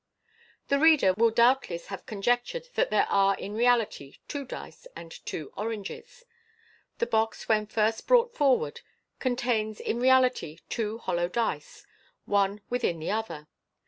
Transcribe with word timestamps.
The 0.69 0.79
reader 0.79 1.13
will 1.13 1.29
doubtless 1.29 1.85
have 1.89 2.07
conjectured 2.07 2.69
that 2.73 2.89
there 2.89 3.05
are 3.07 3.35
in 3.37 3.53
realitj 3.53 4.17
two 4.27 4.45
dice 4.45 4.87
and 4.95 5.11
two 5.27 5.53
oranges. 5.55 6.25
The 6.97 7.05
box 7.05 7.47
when 7.47 7.67
first 7.67 8.07
brought 8.07 8.33
forward 8.33 8.81
con* 9.19 9.35
tains 9.35 9.79
in 9.79 9.99
reality 9.99 10.57
two 10.69 10.97
hollow 10.97 11.27
dice, 11.27 11.85
one 12.25 12.61
within 12.67 12.97
the 12.97 13.11
other. 13.11 13.47